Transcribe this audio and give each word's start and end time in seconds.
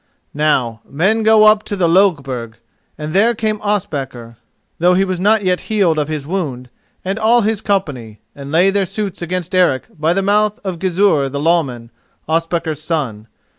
Now, 0.33 0.81
men 0.89 1.21
go 1.21 1.43
up 1.43 1.61
to 1.65 1.75
the 1.75 1.87
Lögberg, 1.87 2.55
and 2.97 3.13
there 3.13 3.35
came 3.35 3.61
Ospakar, 3.61 4.35
though 4.79 4.95
he 4.95 5.05
was 5.05 5.19
not 5.19 5.43
yet 5.43 5.59
healed 5.69 5.99
of 5.99 6.07
his 6.07 6.25
wound, 6.25 6.71
and 7.05 7.19
all 7.19 7.41
his 7.41 7.61
company, 7.61 8.19
and 8.35 8.51
laid 8.51 8.71
their 8.71 8.87
suits 8.87 9.21
against 9.21 9.53
Eric 9.53 9.85
by 9.99 10.13
the 10.15 10.23
mouth 10.23 10.59
of 10.63 10.79
Gizur 10.79 11.29
the 11.29 11.39
Lawman, 11.39 11.91
Ospakar's 12.27 12.81
son. 12.81 13.27